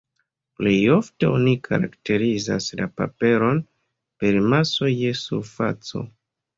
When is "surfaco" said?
5.25-6.09